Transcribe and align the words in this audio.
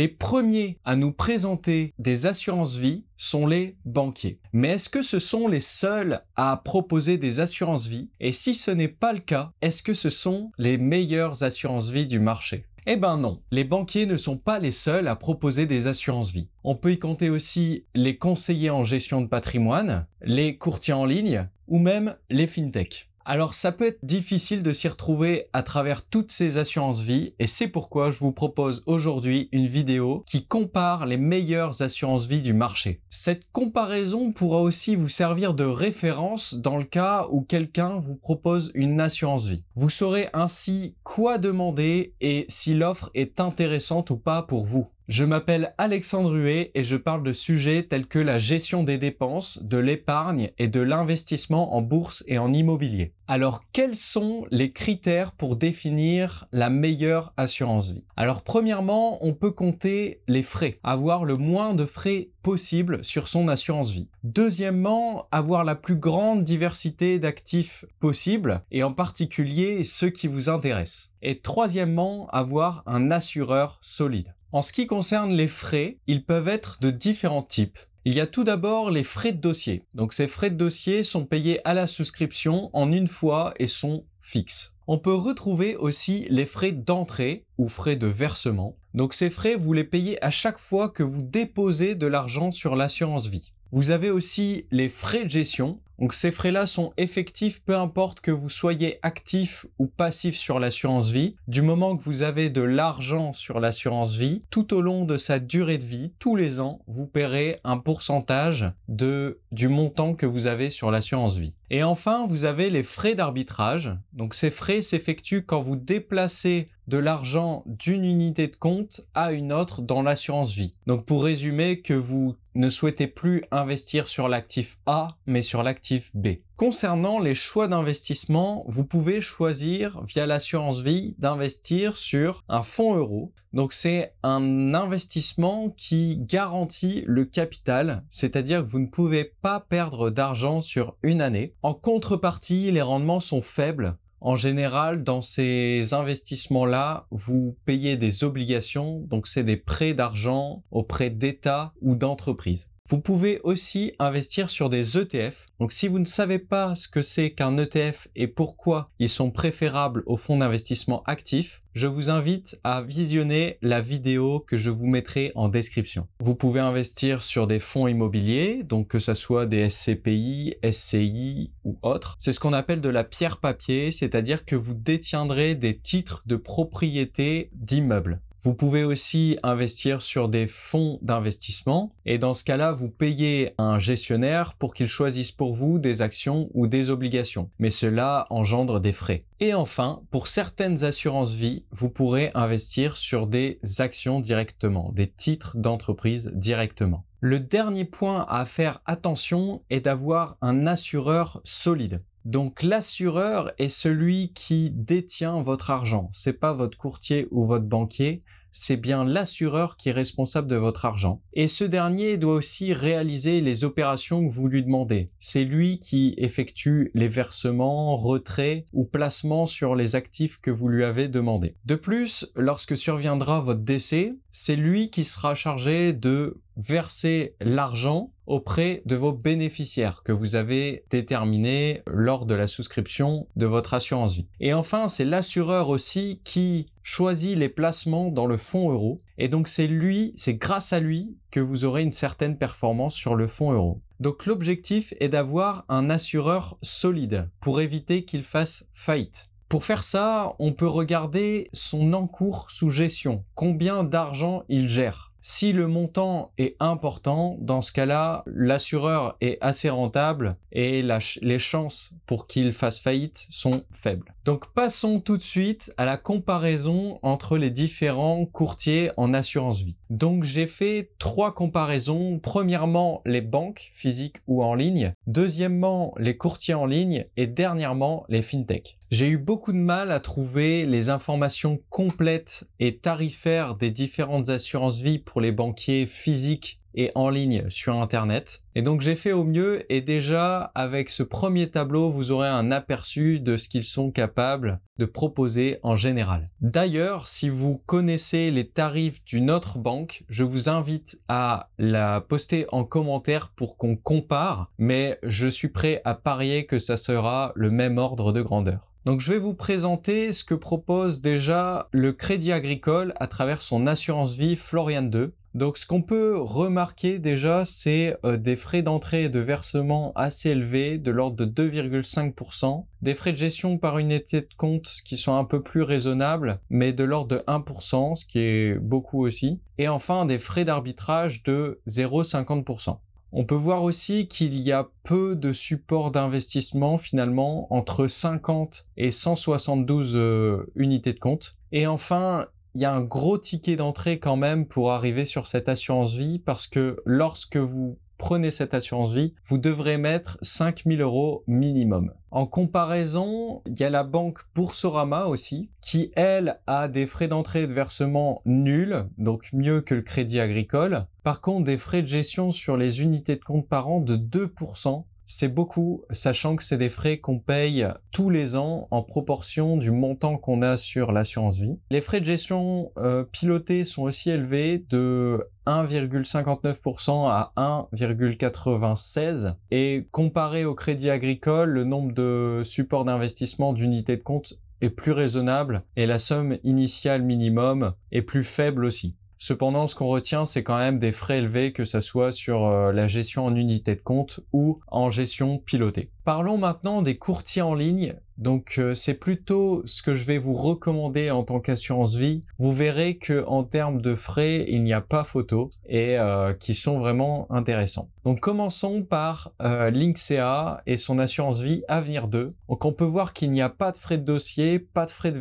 Les 0.00 0.08
premiers 0.08 0.78
à 0.86 0.96
nous 0.96 1.12
présenter 1.12 1.92
des 1.98 2.24
assurances 2.24 2.76
vie 2.76 3.04
sont 3.18 3.46
les 3.46 3.76
banquiers. 3.84 4.40
Mais 4.54 4.68
est-ce 4.68 4.88
que 4.88 5.02
ce 5.02 5.18
sont 5.18 5.46
les 5.46 5.60
seuls 5.60 6.22
à 6.36 6.56
proposer 6.56 7.18
des 7.18 7.38
assurances 7.38 7.86
vie? 7.86 8.08
Et 8.18 8.32
si 8.32 8.54
ce 8.54 8.70
n'est 8.70 8.88
pas 8.88 9.12
le 9.12 9.18
cas, 9.18 9.52
est-ce 9.60 9.82
que 9.82 9.92
ce 9.92 10.08
sont 10.08 10.52
les 10.56 10.78
meilleures 10.78 11.42
assurances 11.42 11.90
vie 11.90 12.06
du 12.06 12.18
marché? 12.18 12.64
Eh 12.86 12.96
ben 12.96 13.18
non, 13.18 13.42
les 13.50 13.64
banquiers 13.64 14.06
ne 14.06 14.16
sont 14.16 14.38
pas 14.38 14.58
les 14.58 14.72
seuls 14.72 15.06
à 15.06 15.16
proposer 15.16 15.66
des 15.66 15.86
assurances 15.86 16.32
vie. 16.32 16.48
On 16.64 16.76
peut 16.76 16.92
y 16.92 16.98
compter 16.98 17.28
aussi 17.28 17.84
les 17.94 18.16
conseillers 18.16 18.70
en 18.70 18.82
gestion 18.82 19.20
de 19.20 19.26
patrimoine, 19.26 20.06
les 20.22 20.56
courtiers 20.56 20.94
en 20.94 21.04
ligne 21.04 21.46
ou 21.68 21.78
même 21.78 22.16
les 22.30 22.46
fintechs. 22.46 23.09
Alors 23.24 23.54
ça 23.54 23.72
peut 23.72 23.86
être 23.86 23.98
difficile 24.02 24.62
de 24.62 24.72
s'y 24.72 24.88
retrouver 24.88 25.46
à 25.52 25.62
travers 25.62 26.06
toutes 26.06 26.32
ces 26.32 26.58
assurances 26.58 27.02
vie 27.02 27.34
et 27.38 27.46
c'est 27.46 27.68
pourquoi 27.68 28.10
je 28.10 28.18
vous 28.18 28.32
propose 28.32 28.82
aujourd'hui 28.86 29.48
une 29.52 29.66
vidéo 29.66 30.24
qui 30.26 30.44
compare 30.44 31.06
les 31.06 31.16
meilleures 31.16 31.82
assurances 31.82 32.26
vie 32.26 32.42
du 32.42 32.52
marché. 32.52 33.02
Cette 33.08 33.44
comparaison 33.52 34.32
pourra 34.32 34.60
aussi 34.60 34.96
vous 34.96 35.08
servir 35.08 35.54
de 35.54 35.64
référence 35.64 36.54
dans 36.54 36.78
le 36.78 36.84
cas 36.84 37.26
où 37.30 37.42
quelqu'un 37.42 37.98
vous 37.98 38.16
propose 38.16 38.70
une 38.74 39.00
assurance 39.00 39.46
vie. 39.46 39.64
Vous 39.74 39.90
saurez 39.90 40.28
ainsi 40.32 40.96
quoi 41.04 41.38
demander 41.38 42.14
et 42.20 42.46
si 42.48 42.74
l'offre 42.74 43.10
est 43.14 43.40
intéressante 43.40 44.10
ou 44.10 44.16
pas 44.16 44.42
pour 44.42 44.64
vous. 44.64 44.88
Je 45.10 45.24
m'appelle 45.24 45.74
Alexandre 45.76 46.36
Huet 46.36 46.70
et 46.76 46.84
je 46.84 46.96
parle 46.96 47.24
de 47.24 47.32
sujets 47.32 47.82
tels 47.82 48.06
que 48.06 48.20
la 48.20 48.38
gestion 48.38 48.84
des 48.84 48.96
dépenses, 48.96 49.60
de 49.60 49.76
l'épargne 49.76 50.52
et 50.56 50.68
de 50.68 50.78
l'investissement 50.78 51.74
en 51.74 51.82
bourse 51.82 52.22
et 52.28 52.38
en 52.38 52.52
immobilier. 52.52 53.12
Alors 53.26 53.64
quels 53.72 53.96
sont 53.96 54.46
les 54.52 54.70
critères 54.70 55.32
pour 55.32 55.56
définir 55.56 56.46
la 56.52 56.70
meilleure 56.70 57.32
assurance 57.36 57.90
vie? 57.90 58.04
Alors 58.16 58.44
premièrement, 58.44 59.18
on 59.26 59.34
peut 59.34 59.50
compter 59.50 60.22
les 60.28 60.44
frais, 60.44 60.78
avoir 60.84 61.24
le 61.24 61.36
moins 61.36 61.74
de 61.74 61.86
frais 61.86 62.30
possible 62.44 63.02
sur 63.02 63.26
son 63.26 63.48
assurance 63.48 63.90
vie. 63.90 64.10
Deuxièmement, 64.22 65.26
avoir 65.32 65.64
la 65.64 65.74
plus 65.74 65.96
grande 65.96 66.44
diversité 66.44 67.18
d'actifs 67.18 67.84
possible 67.98 68.62
et 68.70 68.84
en 68.84 68.92
particulier 68.92 69.82
ceux 69.82 70.10
qui 70.10 70.28
vous 70.28 70.48
intéressent. 70.48 71.16
Et 71.20 71.40
troisièmement, 71.40 72.28
avoir 72.28 72.84
un 72.86 73.10
assureur 73.10 73.76
solide. 73.80 74.34
En 74.52 74.62
ce 74.62 74.72
qui 74.72 74.88
concerne 74.88 75.32
les 75.32 75.46
frais, 75.46 75.98
ils 76.08 76.24
peuvent 76.24 76.48
être 76.48 76.78
de 76.80 76.90
différents 76.90 77.44
types. 77.44 77.78
Il 78.04 78.14
y 78.14 78.20
a 78.20 78.26
tout 78.26 78.42
d'abord 78.42 78.90
les 78.90 79.04
frais 79.04 79.30
de 79.30 79.40
dossier. 79.40 79.84
Donc 79.94 80.12
ces 80.12 80.26
frais 80.26 80.50
de 80.50 80.56
dossier 80.56 81.04
sont 81.04 81.24
payés 81.24 81.60
à 81.64 81.72
la 81.72 81.86
souscription 81.86 82.68
en 82.72 82.90
une 82.90 83.06
fois 83.06 83.54
et 83.60 83.68
sont 83.68 84.04
fixes. 84.20 84.74
On 84.88 84.98
peut 84.98 85.14
retrouver 85.14 85.76
aussi 85.76 86.26
les 86.30 86.46
frais 86.46 86.72
d'entrée 86.72 87.44
ou 87.58 87.68
frais 87.68 87.94
de 87.94 88.08
versement. 88.08 88.76
Donc 88.92 89.14
ces 89.14 89.30
frais, 89.30 89.54
vous 89.54 89.72
les 89.72 89.84
payez 89.84 90.22
à 90.24 90.32
chaque 90.32 90.58
fois 90.58 90.88
que 90.88 91.04
vous 91.04 91.22
déposez 91.22 91.94
de 91.94 92.08
l'argent 92.08 92.50
sur 92.50 92.74
l'assurance 92.74 93.28
vie. 93.28 93.52
Vous 93.70 93.92
avez 93.92 94.10
aussi 94.10 94.66
les 94.72 94.88
frais 94.88 95.22
de 95.22 95.30
gestion. 95.30 95.78
Donc 96.00 96.14
ces 96.14 96.32
frais-là 96.32 96.66
sont 96.66 96.92
effectifs 96.96 97.62
peu 97.62 97.76
importe 97.76 98.20
que 98.20 98.30
vous 98.30 98.48
soyez 98.48 98.98
actif 99.02 99.66
ou 99.78 99.86
passif 99.86 100.34
sur 100.34 100.58
l'assurance 100.58 101.10
vie. 101.10 101.36
Du 101.46 101.60
moment 101.60 101.96
que 101.96 102.02
vous 102.02 102.22
avez 102.22 102.48
de 102.48 102.62
l'argent 102.62 103.34
sur 103.34 103.60
l'assurance 103.60 104.16
vie, 104.16 104.42
tout 104.50 104.72
au 104.72 104.80
long 104.80 105.04
de 105.04 105.18
sa 105.18 105.38
durée 105.38 105.76
de 105.76 105.84
vie, 105.84 106.12
tous 106.18 106.36
les 106.36 106.58
ans, 106.58 106.80
vous 106.86 107.06
paierez 107.06 107.60
un 107.64 107.76
pourcentage 107.76 108.72
de, 108.88 109.40
du 109.52 109.68
montant 109.68 110.14
que 110.14 110.26
vous 110.26 110.46
avez 110.46 110.70
sur 110.70 110.90
l'assurance 110.90 111.36
vie. 111.36 111.52
Et 111.68 111.84
enfin, 111.84 112.26
vous 112.26 112.44
avez 112.46 112.68
les 112.68 112.82
frais 112.82 113.14
d'arbitrage. 113.14 113.90
Donc 114.12 114.34
ces 114.34 114.50
frais 114.50 114.82
s'effectuent 114.82 115.44
quand 115.44 115.60
vous 115.60 115.76
déplacez 115.76 116.68
de 116.88 116.98
l'argent 116.98 117.62
d'une 117.66 118.04
unité 118.04 118.48
de 118.48 118.56
compte 118.56 119.02
à 119.14 119.30
une 119.30 119.52
autre 119.52 119.80
dans 119.80 120.02
l'assurance 120.02 120.52
vie. 120.52 120.72
Donc 120.88 121.06
pour 121.06 121.22
résumer 121.22 121.80
que 121.80 121.94
vous 121.94 122.34
ne 122.54 122.68
souhaitez 122.68 123.06
plus 123.06 123.44
investir 123.50 124.08
sur 124.08 124.28
l'actif 124.28 124.78
A 124.86 125.16
mais 125.26 125.42
sur 125.42 125.62
l'actif 125.62 126.10
B. 126.14 126.28
Concernant 126.56 127.20
les 127.20 127.34
choix 127.34 127.68
d'investissement, 127.68 128.64
vous 128.68 128.84
pouvez 128.84 129.20
choisir 129.20 130.02
via 130.04 130.26
l'assurance 130.26 130.80
vie 130.80 131.14
d'investir 131.18 131.96
sur 131.96 132.44
un 132.48 132.62
fonds 132.62 132.94
euro. 132.96 133.32
Donc 133.52 133.72
c'est 133.72 134.14
un 134.22 134.74
investissement 134.74 135.70
qui 135.70 136.18
garantit 136.18 137.02
le 137.06 137.24
capital, 137.24 138.04
c'est-à-dire 138.10 138.62
que 138.62 138.68
vous 138.68 138.80
ne 138.80 138.88
pouvez 138.88 139.24
pas 139.24 139.60
perdre 139.60 140.10
d'argent 140.10 140.60
sur 140.60 140.96
une 141.02 141.22
année. 141.22 141.54
En 141.62 141.72
contrepartie, 141.72 142.70
les 142.70 142.82
rendements 142.82 143.20
sont 143.20 143.42
faibles. 143.42 143.96
En 144.22 144.36
général, 144.36 145.02
dans 145.02 145.22
ces 145.22 145.94
investissements-là, 145.94 147.06
vous 147.10 147.56
payez 147.64 147.96
des 147.96 148.22
obligations, 148.22 149.00
donc 149.00 149.26
c'est 149.26 149.44
des 149.44 149.56
prêts 149.56 149.94
d'argent 149.94 150.62
auprès 150.70 151.08
d'États 151.10 151.72
ou 151.80 151.94
d'entreprises. 151.94 152.69
Vous 152.90 153.00
pouvez 153.00 153.40
aussi 153.44 153.92
investir 154.00 154.50
sur 154.50 154.68
des 154.68 154.98
ETF. 154.98 155.46
Donc 155.60 155.70
si 155.70 155.86
vous 155.86 156.00
ne 156.00 156.04
savez 156.04 156.40
pas 156.40 156.74
ce 156.74 156.88
que 156.88 157.02
c'est 157.02 157.30
qu'un 157.30 157.56
ETF 157.56 158.08
et 158.16 158.26
pourquoi 158.26 158.90
ils 158.98 159.08
sont 159.08 159.30
préférables 159.30 160.02
aux 160.06 160.16
fonds 160.16 160.38
d'investissement 160.38 161.04
actifs, 161.04 161.62
je 161.74 161.86
vous 161.86 162.10
invite 162.10 162.58
à 162.64 162.82
visionner 162.82 163.58
la 163.62 163.80
vidéo 163.80 164.40
que 164.40 164.56
je 164.56 164.70
vous 164.70 164.88
mettrai 164.88 165.30
en 165.36 165.48
description. 165.48 166.08
Vous 166.18 166.34
pouvez 166.34 166.58
investir 166.58 167.22
sur 167.22 167.46
des 167.46 167.60
fonds 167.60 167.86
immobiliers, 167.86 168.64
donc 168.64 168.88
que 168.88 168.98
ce 168.98 169.14
soit 169.14 169.46
des 169.46 169.70
SCPI, 169.70 170.56
SCI 170.68 171.52
ou 171.62 171.78
autres. 171.82 172.16
C'est 172.18 172.32
ce 172.32 172.40
qu'on 172.40 172.52
appelle 172.52 172.80
de 172.80 172.88
la 172.88 173.04
pierre 173.04 173.38
papier, 173.38 173.92
c'est-à-dire 173.92 174.44
que 174.44 174.56
vous 174.56 174.74
détiendrez 174.74 175.54
des 175.54 175.78
titres 175.78 176.24
de 176.26 176.34
propriété 176.34 177.50
d'immeubles. 177.52 178.20
Vous 178.42 178.54
pouvez 178.54 178.84
aussi 178.84 179.38
investir 179.42 180.00
sur 180.00 180.30
des 180.30 180.46
fonds 180.46 180.98
d'investissement 181.02 181.94
et 182.06 182.16
dans 182.16 182.32
ce 182.32 182.42
cas-là, 182.44 182.72
vous 182.72 182.88
payez 182.88 183.52
un 183.58 183.78
gestionnaire 183.78 184.54
pour 184.54 184.72
qu'il 184.72 184.86
choisisse 184.86 185.30
pour 185.30 185.54
vous 185.54 185.78
des 185.78 186.00
actions 186.00 186.48
ou 186.54 186.66
des 186.66 186.88
obligations. 186.88 187.50
Mais 187.58 187.68
cela 187.68 188.26
engendre 188.30 188.80
des 188.80 188.92
frais. 188.92 189.26
Et 189.40 189.52
enfin, 189.52 190.00
pour 190.10 190.26
certaines 190.26 190.84
assurances 190.84 191.34
vie, 191.34 191.66
vous 191.70 191.90
pourrez 191.90 192.30
investir 192.34 192.96
sur 192.96 193.26
des 193.26 193.60
actions 193.78 194.20
directement, 194.20 194.90
des 194.94 195.10
titres 195.10 195.58
d'entreprise 195.58 196.32
directement. 196.34 197.04
Le 197.20 197.40
dernier 197.40 197.84
point 197.84 198.24
à 198.26 198.46
faire 198.46 198.80
attention 198.86 199.62
est 199.68 199.82
d'avoir 199.82 200.38
un 200.40 200.66
assureur 200.66 201.42
solide. 201.44 202.00
Donc 202.30 202.62
l'assureur 202.62 203.50
est 203.58 203.66
celui 203.66 204.32
qui 204.32 204.70
détient 204.70 205.42
votre 205.42 205.72
argent. 205.72 206.10
C'est 206.12 206.38
pas 206.38 206.52
votre 206.52 206.78
courtier 206.78 207.26
ou 207.32 207.44
votre 207.44 207.64
banquier, 207.64 208.22
c'est 208.52 208.76
bien 208.76 209.04
l'assureur 209.04 209.76
qui 209.76 209.88
est 209.88 209.92
responsable 209.92 210.46
de 210.46 210.54
votre 210.54 210.84
argent. 210.84 211.22
Et 211.32 211.48
ce 211.48 211.64
dernier 211.64 212.18
doit 212.18 212.34
aussi 212.34 212.72
réaliser 212.72 213.40
les 213.40 213.64
opérations 213.64 214.24
que 214.24 214.32
vous 214.32 214.46
lui 214.46 214.62
demandez. 214.62 215.10
C'est 215.18 215.42
lui 215.42 215.80
qui 215.80 216.14
effectue 216.18 216.92
les 216.94 217.08
versements, 217.08 217.96
retraits 217.96 218.64
ou 218.72 218.84
placements 218.84 219.46
sur 219.46 219.74
les 219.74 219.96
actifs 219.96 220.40
que 220.40 220.52
vous 220.52 220.68
lui 220.68 220.84
avez 220.84 221.08
demandé. 221.08 221.56
De 221.64 221.74
plus, 221.74 222.30
lorsque 222.36 222.76
surviendra 222.76 223.40
votre 223.40 223.62
décès, 223.62 224.14
c'est 224.30 224.56
lui 224.56 224.90
qui 224.90 225.02
sera 225.02 225.34
chargé 225.34 225.92
de 225.92 226.40
verser 226.60 227.34
l'argent 227.40 228.12
auprès 228.26 228.82
de 228.86 228.94
vos 228.94 229.12
bénéficiaires 229.12 230.02
que 230.04 230.12
vous 230.12 230.36
avez 230.36 230.84
déterminés 230.90 231.82
lors 231.86 232.26
de 232.26 232.34
la 232.34 232.46
souscription 232.46 233.26
de 233.34 233.46
votre 233.46 233.74
assurance 233.74 234.14
vie. 234.14 234.28
Et 234.38 234.54
enfin, 234.54 234.86
c'est 234.86 235.04
l'assureur 235.04 235.68
aussi 235.68 236.20
qui 236.22 236.66
choisit 236.82 237.36
les 237.36 237.48
placements 237.48 238.10
dans 238.10 238.26
le 238.26 238.36
fonds 238.36 238.70
euro. 238.70 239.00
Et 239.18 239.28
donc 239.28 239.48
c'est 239.48 239.66
lui, 239.66 240.12
c'est 240.16 240.34
grâce 240.34 240.72
à 240.72 240.80
lui 240.80 241.16
que 241.30 241.40
vous 241.40 241.64
aurez 241.64 241.82
une 241.82 241.90
certaine 241.90 242.36
performance 242.36 242.94
sur 242.94 243.16
le 243.16 243.26
fonds 243.26 243.52
euro. 243.52 243.80
Donc 243.98 244.26
l'objectif 244.26 244.94
est 245.00 245.08
d'avoir 245.08 245.64
un 245.68 245.90
assureur 245.90 246.58
solide 246.62 247.28
pour 247.40 247.60
éviter 247.60 248.04
qu'il 248.04 248.22
fasse 248.22 248.68
faillite. 248.72 249.30
Pour 249.48 249.64
faire 249.64 249.82
ça, 249.82 250.36
on 250.38 250.52
peut 250.52 250.68
regarder 250.68 251.50
son 251.52 251.92
encours 251.92 252.48
sous 252.52 252.68
gestion, 252.68 253.24
combien 253.34 253.82
d'argent 253.82 254.44
il 254.48 254.68
gère. 254.68 255.09
Si 255.22 255.52
le 255.52 255.66
montant 255.66 256.32
est 256.38 256.56
important, 256.60 257.36
dans 257.40 257.60
ce 257.60 257.72
cas-là, 257.72 258.24
l'assureur 258.26 259.16
est 259.20 259.38
assez 259.40 259.68
rentable 259.68 260.36
et 260.52 260.82
les 261.22 261.38
chances 261.38 261.92
pour 262.06 262.26
qu'il 262.26 262.52
fasse 262.52 262.80
faillite 262.80 263.26
sont 263.30 263.64
faibles. 263.70 264.14
Donc 264.24 264.52
passons 264.52 265.00
tout 265.00 265.16
de 265.16 265.22
suite 265.22 265.72
à 265.76 265.84
la 265.84 265.96
comparaison 265.96 266.98
entre 267.02 267.36
les 267.36 267.50
différents 267.50 268.26
courtiers 268.26 268.90
en 268.96 269.14
assurance 269.14 269.62
vie. 269.62 269.76
Donc 269.88 270.24
j'ai 270.24 270.46
fait 270.46 270.92
trois 270.98 271.34
comparaisons. 271.34 272.18
Premièrement, 272.18 273.02
les 273.06 273.20
banques 273.20 273.70
physiques 273.74 274.18
ou 274.26 274.42
en 274.42 274.54
ligne. 274.54 274.92
Deuxièmement, 275.06 275.94
les 275.98 276.16
courtiers 276.16 276.54
en 276.54 276.66
ligne. 276.66 277.06
Et 277.16 277.26
dernièrement, 277.26 278.04
les 278.08 278.22
fintechs. 278.22 278.78
J'ai 278.90 279.08
eu 279.08 279.18
beaucoup 279.18 279.52
de 279.52 279.58
mal 279.58 279.92
à 279.92 280.00
trouver 280.00 280.66
les 280.66 280.90
informations 280.90 281.60
complètes 281.70 282.48
et 282.58 282.78
tarifaires 282.78 283.54
des 283.54 283.70
différentes 283.70 284.30
assurances 284.30 284.80
vie 284.80 284.98
pour 285.10 285.20
les 285.20 285.32
banquiers 285.32 285.86
physiques 285.86 286.60
et 286.74 286.92
en 286.94 287.10
ligne 287.10 287.48
sur 287.48 287.74
Internet. 287.74 288.44
Et 288.54 288.62
donc 288.62 288.80
j'ai 288.80 288.94
fait 288.94 289.10
au 289.10 289.24
mieux 289.24 289.64
et 289.72 289.80
déjà 289.80 290.52
avec 290.54 290.88
ce 290.88 291.02
premier 291.02 291.50
tableau, 291.50 291.90
vous 291.90 292.12
aurez 292.12 292.28
un 292.28 292.52
aperçu 292.52 293.18
de 293.18 293.36
ce 293.36 293.48
qu'ils 293.48 293.64
sont 293.64 293.90
capables 293.90 294.60
de 294.78 294.84
proposer 294.84 295.58
en 295.64 295.74
général. 295.74 296.30
D'ailleurs, 296.40 297.08
si 297.08 297.28
vous 297.28 297.60
connaissez 297.66 298.30
les 298.30 298.46
tarifs 298.46 299.04
d'une 299.04 299.32
autre 299.32 299.58
banque, 299.58 300.04
je 300.08 300.22
vous 300.22 300.48
invite 300.48 301.00
à 301.08 301.48
la 301.58 302.00
poster 302.00 302.46
en 302.52 302.62
commentaire 302.62 303.32
pour 303.34 303.56
qu'on 303.56 303.74
compare, 303.74 304.52
mais 304.58 305.00
je 305.02 305.26
suis 305.26 305.48
prêt 305.48 305.82
à 305.84 305.94
parier 305.94 306.46
que 306.46 306.60
ça 306.60 306.76
sera 306.76 307.32
le 307.34 307.50
même 307.50 307.78
ordre 307.78 308.12
de 308.12 308.22
grandeur. 308.22 308.69
Donc 308.86 309.00
je 309.00 309.12
vais 309.12 309.18
vous 309.18 309.34
présenter 309.34 310.10
ce 310.10 310.24
que 310.24 310.34
propose 310.34 311.02
déjà 311.02 311.68
le 311.70 311.92
Crédit 311.92 312.32
Agricole 312.32 312.94
à 312.98 313.08
travers 313.08 313.42
son 313.42 313.66
assurance 313.66 314.14
vie 314.14 314.36
Florian 314.36 314.82
2. 314.82 315.12
Donc 315.34 315.58
ce 315.58 315.66
qu'on 315.66 315.82
peut 315.82 316.16
remarquer 316.18 316.98
déjà, 316.98 317.44
c'est 317.44 317.96
euh, 318.06 318.16
des 318.16 318.36
frais 318.36 318.62
d'entrée 318.62 319.04
et 319.04 319.08
de 319.10 319.20
versement 319.20 319.92
assez 319.96 320.30
élevés, 320.30 320.78
de 320.78 320.90
l'ordre 320.90 321.24
de 321.24 321.50
2,5%, 321.50 322.64
des 322.80 322.94
frais 322.94 323.12
de 323.12 323.16
gestion 323.16 323.58
par 323.58 323.78
unité 323.78 324.22
de 324.22 324.34
compte 324.36 324.78
qui 324.84 324.96
sont 324.96 325.14
un 325.14 325.24
peu 325.24 325.42
plus 325.42 325.62
raisonnables, 325.62 326.40
mais 326.48 326.72
de 326.72 326.82
l'ordre 326.82 327.18
de 327.18 327.22
1%, 327.28 327.96
ce 327.96 328.06
qui 328.06 328.18
est 328.18 328.58
beaucoup 328.58 329.04
aussi, 329.04 329.40
et 329.58 329.68
enfin 329.68 330.06
des 330.06 330.18
frais 330.18 330.46
d'arbitrage 330.46 331.22
de 331.22 331.60
0,50%. 331.68 332.78
On 333.12 333.24
peut 333.24 333.34
voir 333.34 333.62
aussi 333.64 334.06
qu'il 334.06 334.38
y 334.40 334.52
a 334.52 334.68
peu 334.84 335.16
de 335.16 335.32
supports 335.32 335.90
d'investissement 335.90 336.78
finalement 336.78 337.52
entre 337.52 337.86
50 337.86 338.68
et 338.76 338.90
172 338.90 339.92
euh, 339.96 340.52
unités 340.54 340.92
de 340.92 341.00
compte. 341.00 341.36
Et 341.50 341.66
enfin, 341.66 342.26
il 342.54 342.60
y 342.60 342.64
a 342.64 342.72
un 342.72 342.80
gros 342.80 343.18
ticket 343.18 343.56
d'entrée 343.56 343.98
quand 343.98 344.16
même 344.16 344.46
pour 344.46 344.70
arriver 344.72 345.04
sur 345.04 345.26
cette 345.26 345.48
assurance 345.48 345.94
vie 345.94 346.18
parce 346.18 346.46
que 346.46 346.76
lorsque 346.84 347.36
vous 347.36 347.78
prenez 348.00 348.30
cette 348.30 348.54
assurance 348.54 348.94
vie, 348.94 349.10
vous 349.24 349.36
devrez 349.36 349.76
mettre 349.76 350.16
5000 350.22 350.80
euros 350.80 351.22
minimum. 351.26 351.92
En 352.10 352.26
comparaison, 352.26 353.42
il 353.44 353.60
y 353.60 353.62
a 353.62 353.68
la 353.68 353.82
banque 353.82 354.20
Boursorama 354.34 355.04
aussi, 355.04 355.50
qui 355.60 355.92
elle 355.94 356.40
a 356.46 356.68
des 356.68 356.86
frais 356.86 357.08
d'entrée 357.08 357.42
et 357.42 357.46
de 357.46 357.52
versement 357.52 358.22
nuls, 358.24 358.86
donc 358.96 359.28
mieux 359.34 359.60
que 359.60 359.74
le 359.74 359.82
crédit 359.82 360.18
agricole. 360.18 360.86
Par 361.02 361.20
contre, 361.20 361.44
des 361.44 361.58
frais 361.58 361.82
de 361.82 361.86
gestion 361.86 362.30
sur 362.30 362.56
les 362.56 362.82
unités 362.82 363.16
de 363.16 363.22
compte 363.22 363.46
par 363.46 363.68
an 363.68 363.80
de 363.80 363.96
2%, 363.96 364.84
c'est 365.10 365.28
beaucoup, 365.28 365.82
sachant 365.90 366.36
que 366.36 366.44
c'est 366.44 366.56
des 366.56 366.68
frais 366.68 366.98
qu'on 366.98 367.18
paye 367.18 367.66
tous 367.92 368.10
les 368.10 368.36
ans 368.36 368.68
en 368.70 368.82
proportion 368.82 369.56
du 369.56 369.72
montant 369.72 370.16
qu'on 370.16 370.40
a 370.40 370.56
sur 370.56 370.92
l'assurance 370.92 371.40
vie. 371.40 371.58
Les 371.70 371.80
frais 371.80 371.98
de 371.98 372.04
gestion 372.04 372.70
euh, 372.78 373.02
pilotés 373.02 373.64
sont 373.64 373.82
aussi 373.82 374.10
élevés 374.10 374.64
de 374.70 375.26
1,59% 375.46 377.08
à 377.08 377.32
1,96% 377.36 379.34
et 379.50 379.88
comparé 379.90 380.44
au 380.44 380.54
crédit 380.54 380.90
agricole, 380.90 381.50
le 381.50 381.64
nombre 381.64 381.92
de 381.92 382.42
supports 382.44 382.84
d'investissement 382.84 383.52
d'unités 383.52 383.96
de 383.96 384.02
compte 384.04 384.34
est 384.60 384.70
plus 384.70 384.92
raisonnable 384.92 385.62
et 385.74 385.86
la 385.86 385.98
somme 385.98 386.38
initiale 386.44 387.02
minimum 387.02 387.72
est 387.90 388.02
plus 388.02 388.22
faible 388.22 388.64
aussi. 388.64 388.94
Cependant, 389.22 389.66
ce 389.66 389.74
qu'on 389.74 389.86
retient, 389.86 390.24
c'est 390.24 390.42
quand 390.42 390.56
même 390.56 390.78
des 390.78 390.92
frais 390.92 391.18
élevés, 391.18 391.52
que 391.52 391.64
ce 391.64 391.82
soit 391.82 392.10
sur 392.10 392.46
euh, 392.46 392.72
la 392.72 392.86
gestion 392.86 393.26
en 393.26 393.36
unité 393.36 393.76
de 393.76 393.82
compte 393.82 394.20
ou 394.32 394.60
en 394.66 394.88
gestion 394.88 395.36
pilotée. 395.36 395.90
Parlons 396.04 396.38
maintenant 396.38 396.82
des 396.82 396.96
courtiers 396.96 397.42
en 397.42 397.54
ligne. 397.54 397.96
Donc 398.20 398.54
euh, 398.58 398.74
c'est 398.74 398.94
plutôt 398.94 399.62
ce 399.64 399.82
que 399.82 399.94
je 399.94 400.04
vais 400.04 400.18
vous 400.18 400.34
recommander 400.34 401.10
en 401.10 401.24
tant 401.24 401.40
qu'assurance 401.40 401.96
vie. 401.96 402.20
Vous 402.38 402.52
verrez 402.52 402.98
que 402.98 403.24
en 403.26 403.42
termes 403.44 403.80
de 403.80 403.94
frais, 403.94 404.44
il 404.48 404.62
n'y 404.62 404.74
a 404.74 404.82
pas 404.82 405.04
photo 405.04 405.48
et 405.66 405.98
euh, 405.98 406.34
qui 406.34 406.54
sont 406.54 406.78
vraiment 406.78 407.26
intéressants. 407.32 407.88
Donc 408.04 408.20
commençons 408.20 408.82
par 408.82 409.32
euh, 409.40 409.70
Linksea 409.70 410.60
et 410.66 410.76
son 410.76 410.98
assurance 410.98 411.40
vie 411.40 411.62
Avenir 411.66 412.08
2. 412.08 412.34
Donc 412.50 412.66
on 412.66 412.74
peut 412.74 412.84
voir 412.84 413.14
qu'il 413.14 413.32
n'y 413.32 413.40
a 413.40 413.48
pas 413.48 413.72
de 413.72 413.78
frais 413.78 413.96
de 413.96 414.04
dossier, 414.04 414.58
pas 414.58 414.84
de 414.84 414.90
frais 414.90 415.12
de 415.12 415.20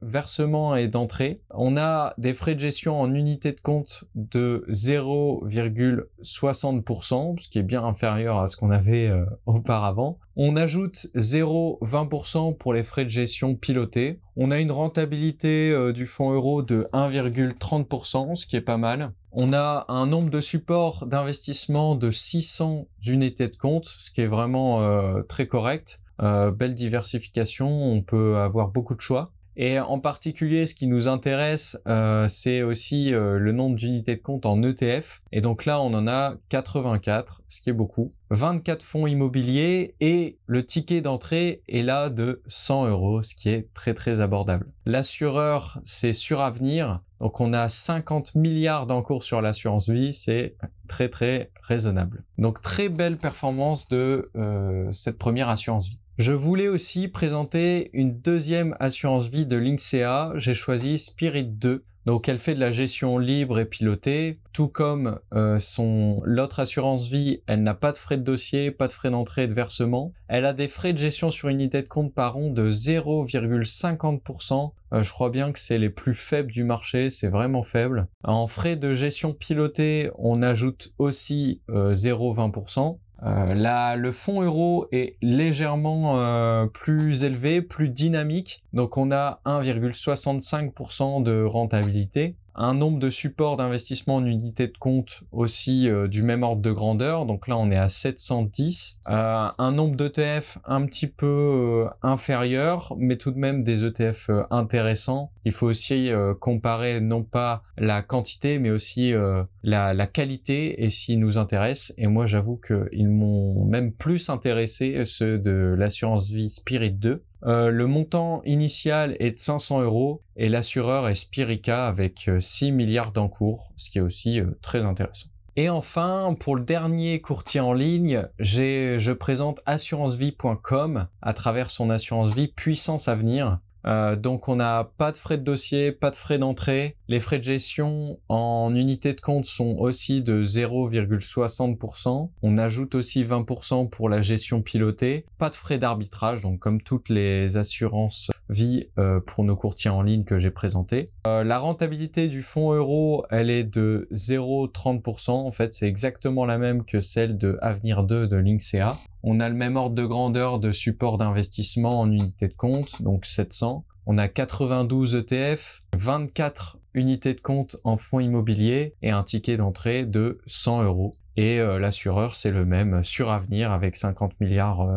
versement 0.00 0.74
et 0.74 0.88
d'entrée. 0.88 1.42
On 1.50 1.76
a 1.76 2.14
des 2.16 2.32
frais 2.32 2.54
de 2.54 2.60
gestion 2.60 2.98
en 2.98 3.12
unité 3.12 3.52
de 3.52 3.60
compte 3.60 4.04
de 4.14 4.64
0,60%, 4.70 7.38
ce 7.38 7.48
qui 7.48 7.58
est 7.58 7.62
bien 7.62 7.84
inférieur 7.84 8.38
à 8.38 8.46
ce 8.46 8.56
qu'on 8.56 8.70
avait 8.70 9.12
auparavant. 9.44 10.18
On 10.40 10.54
ajoute 10.54 11.08
0,20% 11.16 12.56
pour 12.56 12.72
les 12.72 12.84
frais 12.84 13.02
de 13.02 13.10
gestion 13.10 13.56
pilotés. 13.56 14.20
On 14.36 14.52
a 14.52 14.60
une 14.60 14.70
rentabilité 14.70 15.72
euh, 15.72 15.92
du 15.92 16.06
fonds 16.06 16.30
euro 16.30 16.62
de 16.62 16.86
1,30%, 16.92 18.36
ce 18.36 18.46
qui 18.46 18.54
est 18.54 18.60
pas 18.60 18.76
mal. 18.76 19.10
On 19.32 19.52
a 19.52 19.84
un 19.88 20.06
nombre 20.06 20.30
de 20.30 20.40
supports 20.40 21.06
d'investissement 21.06 21.96
de 21.96 22.12
600 22.12 22.86
unités 23.04 23.48
de 23.48 23.56
compte, 23.56 23.86
ce 23.86 24.12
qui 24.12 24.20
est 24.20 24.26
vraiment 24.26 24.80
euh, 24.80 25.22
très 25.22 25.48
correct. 25.48 26.02
Euh, 26.22 26.52
belle 26.52 26.74
diversification, 26.74 27.68
on 27.68 28.02
peut 28.02 28.36
avoir 28.36 28.68
beaucoup 28.68 28.94
de 28.94 29.00
choix. 29.00 29.32
Et 29.60 29.80
en 29.80 29.98
particulier, 29.98 30.66
ce 30.66 30.74
qui 30.76 30.86
nous 30.86 31.08
intéresse, 31.08 31.76
euh, 31.88 32.28
c'est 32.28 32.62
aussi 32.62 33.12
euh, 33.12 33.40
le 33.40 33.50
nombre 33.50 33.74
d'unités 33.74 34.14
de 34.14 34.22
compte 34.22 34.46
en 34.46 34.62
ETF. 34.62 35.20
Et 35.32 35.40
donc 35.40 35.64
là, 35.64 35.80
on 35.80 35.92
en 35.94 36.06
a 36.06 36.36
84, 36.48 37.42
ce 37.48 37.60
qui 37.60 37.70
est 37.70 37.72
beaucoup. 37.72 38.14
24 38.30 38.84
fonds 38.84 39.08
immobiliers 39.08 39.96
et 40.00 40.38
le 40.46 40.64
ticket 40.64 41.00
d'entrée 41.00 41.62
est 41.68 41.82
là 41.82 42.08
de 42.08 42.40
100 42.46 42.88
euros, 42.88 43.22
ce 43.22 43.34
qui 43.34 43.48
est 43.48 43.68
très 43.74 43.94
très 43.94 44.20
abordable. 44.20 44.68
L'assureur, 44.86 45.80
c'est 45.82 46.12
Suravenir. 46.12 47.00
Donc 47.20 47.40
on 47.40 47.52
a 47.52 47.68
50 47.68 48.36
milliards 48.36 48.86
d'encours 48.86 49.24
sur 49.24 49.40
l'assurance 49.40 49.88
vie, 49.88 50.12
c'est 50.12 50.56
très 50.86 51.08
très 51.08 51.50
raisonnable. 51.62 52.22
Donc 52.36 52.60
très 52.60 52.88
belle 52.88 53.16
performance 53.16 53.88
de 53.88 54.30
euh, 54.36 54.92
cette 54.92 55.18
première 55.18 55.48
assurance 55.48 55.88
vie. 55.88 55.98
Je 56.18 56.32
voulais 56.32 56.66
aussi 56.66 57.06
présenter 57.06 57.90
une 57.92 58.18
deuxième 58.18 58.74
assurance 58.80 59.28
vie 59.28 59.46
de 59.46 59.54
Linksea. 59.54 60.32
J'ai 60.34 60.54
choisi 60.54 60.98
Spirit 60.98 61.44
2. 61.44 61.84
Donc 62.06 62.28
elle 62.28 62.40
fait 62.40 62.54
de 62.54 62.60
la 62.60 62.72
gestion 62.72 63.18
libre 63.18 63.60
et 63.60 63.66
pilotée, 63.66 64.40
tout 64.52 64.66
comme 64.66 65.20
euh, 65.32 65.60
son 65.60 66.20
l'autre 66.24 66.58
assurance 66.58 67.06
vie, 67.06 67.42
elle 67.46 67.62
n'a 67.62 67.74
pas 67.74 67.92
de 67.92 67.98
frais 67.98 68.16
de 68.16 68.24
dossier, 68.24 68.72
pas 68.72 68.88
de 68.88 68.92
frais 68.92 69.10
d'entrée 69.10 69.44
et 69.44 69.46
de 69.46 69.54
versement. 69.54 70.12
Elle 70.26 70.44
a 70.44 70.54
des 70.54 70.66
frais 70.66 70.92
de 70.92 70.98
gestion 70.98 71.30
sur 71.30 71.50
unité 71.50 71.82
de 71.82 71.86
compte 71.86 72.12
par 72.12 72.36
an 72.36 72.48
de 72.48 72.68
0,50%. 72.68 74.72
Euh, 74.94 75.04
je 75.04 75.12
crois 75.12 75.30
bien 75.30 75.52
que 75.52 75.60
c'est 75.60 75.78
les 75.78 75.90
plus 75.90 76.14
faibles 76.14 76.50
du 76.50 76.64
marché, 76.64 77.10
c'est 77.10 77.28
vraiment 77.28 77.62
faible. 77.62 78.08
En 78.24 78.48
frais 78.48 78.74
de 78.74 78.92
gestion 78.92 79.34
pilotée, 79.34 80.10
on 80.16 80.42
ajoute 80.42 80.92
aussi 80.98 81.60
0,20%. 81.68 82.98
Euh, 83.24 83.96
le 83.96 84.12
fonds 84.12 84.42
euro 84.42 84.86
est 84.92 85.16
légèrement 85.22 86.18
euh, 86.18 86.66
plus 86.66 87.24
élevé, 87.24 87.62
plus 87.62 87.90
dynamique. 87.90 88.62
Donc 88.72 88.96
on 88.96 89.10
a 89.10 89.40
1,65% 89.44 91.22
de 91.22 91.42
rentabilité 91.42 92.36
un 92.58 92.74
nombre 92.74 92.98
de 92.98 93.08
supports 93.08 93.56
d'investissement 93.56 94.16
en 94.16 94.26
unité 94.26 94.66
de 94.66 94.76
compte 94.76 95.22
aussi 95.30 95.88
euh, 95.88 96.08
du 96.08 96.22
même 96.22 96.42
ordre 96.42 96.60
de 96.60 96.72
grandeur. 96.72 97.24
Donc 97.24 97.46
là, 97.46 97.56
on 97.56 97.70
est 97.70 97.76
à 97.76 97.86
710. 97.86 99.00
Euh, 99.08 99.48
un 99.56 99.72
nombre 99.72 99.96
d'ETF 99.96 100.58
un 100.64 100.84
petit 100.84 101.06
peu 101.06 101.26
euh, 101.26 101.88
inférieur, 102.02 102.94
mais 102.98 103.16
tout 103.16 103.30
de 103.30 103.38
même 103.38 103.62
des 103.62 103.84
ETF 103.84 104.30
intéressants. 104.50 105.30
Il 105.44 105.52
faut 105.52 105.66
aussi 105.66 106.10
comparer 106.40 107.00
non 107.00 107.22
pas 107.22 107.62
la 107.78 108.02
quantité, 108.02 108.58
mais 108.58 108.70
aussi 108.70 109.14
la, 109.62 109.94
la, 109.94 110.06
qualité 110.06 110.84
et 110.84 110.90
s'ils 110.90 111.20
nous 111.20 111.38
intéressent. 111.38 111.94
Et 111.96 112.06
moi, 112.06 112.26
j'avoue 112.26 112.58
qu'ils 112.58 113.08
m'ont 113.08 113.64
même 113.64 113.92
plus 113.92 114.28
intéressé 114.28 115.02
ceux 115.06 115.38
de 115.38 115.74
l'assurance 115.78 116.30
vie 116.30 116.50
Spirit 116.50 116.92
2. 116.92 117.22
Euh, 117.44 117.70
le 117.70 117.86
montant 117.86 118.42
initial 118.44 119.16
est 119.20 119.30
de 119.30 119.36
500 119.36 119.82
euros 119.82 120.22
et 120.36 120.48
l'assureur 120.48 121.08
est 121.08 121.14
Spirica 121.14 121.86
avec 121.86 122.30
6 122.38 122.68
euh, 122.70 122.72
milliards 122.72 123.12
d'encours, 123.12 123.72
ce 123.76 123.90
qui 123.90 123.98
est 123.98 124.02
aussi 124.02 124.40
euh, 124.40 124.58
très 124.60 124.80
intéressant. 124.80 125.28
Et 125.56 125.68
enfin, 125.68 126.36
pour 126.38 126.54
le 126.54 126.62
dernier 126.62 127.20
courtier 127.20 127.60
en 127.60 127.72
ligne, 127.72 128.28
je 128.38 129.12
présente 129.12 129.60
assurancevie.com 129.66 131.08
à 131.20 131.32
travers 131.32 131.70
son 131.70 131.90
assurance 131.90 132.34
vie 132.34 132.46
Puissance 132.46 133.08
Avenir. 133.08 133.58
Euh, 133.86 134.16
donc 134.16 134.48
on 134.48 134.56
n'a 134.56 134.90
pas 134.98 135.12
de 135.12 135.16
frais 135.16 135.38
de 135.38 135.42
dossier, 135.42 135.92
pas 135.92 136.10
de 136.10 136.16
frais 136.16 136.38
d'entrée. 136.38 136.94
Les 137.08 137.20
frais 137.20 137.38
de 137.38 137.44
gestion 137.44 138.18
en 138.28 138.74
unité 138.74 139.14
de 139.14 139.20
compte 139.20 139.46
sont 139.46 139.76
aussi 139.78 140.22
de 140.22 140.44
0,60%. 140.44 142.30
On 142.42 142.58
ajoute 142.58 142.94
aussi 142.94 143.24
20% 143.24 143.88
pour 143.88 144.08
la 144.08 144.22
gestion 144.22 144.62
pilotée. 144.62 145.24
Pas 145.38 145.50
de 145.50 145.54
frais 145.54 145.78
d'arbitrage, 145.78 146.42
donc 146.42 146.58
comme 146.58 146.82
toutes 146.82 147.08
les 147.08 147.56
assurances 147.56 148.30
vie 148.48 148.88
euh, 148.98 149.20
pour 149.20 149.44
nos 149.44 149.56
courtiers 149.56 149.90
en 149.90 150.02
ligne 150.02 150.24
que 150.24 150.38
j'ai 150.38 150.50
présentés. 150.50 151.10
Euh, 151.26 151.44
la 151.44 151.58
rentabilité 151.58 152.28
du 152.28 152.42
fonds 152.42 152.72
euro, 152.72 153.24
elle 153.30 153.50
est 153.50 153.64
de 153.64 154.08
0,30%. 154.12 155.30
En 155.30 155.50
fait, 155.50 155.72
c'est 155.72 155.86
exactement 155.86 156.46
la 156.46 156.58
même 156.58 156.84
que 156.84 157.00
celle 157.00 157.36
de 157.36 157.58
Avenir 157.60 158.04
2 158.04 158.26
de 158.26 158.36
Linksea. 158.36 158.96
On 159.30 159.40
a 159.40 159.50
le 159.50 159.54
même 159.54 159.76
ordre 159.76 159.94
de 159.94 160.06
grandeur 160.06 160.58
de 160.58 160.72
support 160.72 161.18
d'investissement 161.18 162.00
en 162.00 162.10
unité 162.10 162.48
de 162.48 162.54
compte, 162.54 163.02
donc 163.02 163.26
700. 163.26 163.84
On 164.06 164.16
a 164.16 164.26
92 164.26 165.16
ETF, 165.16 165.82
24 165.94 166.78
unité 166.94 167.34
de 167.34 167.40
compte 167.42 167.76
en 167.84 167.98
fonds 167.98 168.20
immobiliers 168.20 168.94
et 169.02 169.10
un 169.10 169.22
ticket 169.22 169.58
d'entrée 169.58 170.06
de 170.06 170.40
100 170.46 170.84
euros. 170.84 171.14
Et 171.36 171.60
euh, 171.60 171.78
l'assureur, 171.78 172.34
c'est 172.36 172.50
le 172.50 172.64
même 172.64 173.04
sur 173.04 173.30
Avenir 173.30 173.70
avec 173.70 173.96
50 173.96 174.40
milliards 174.40 174.88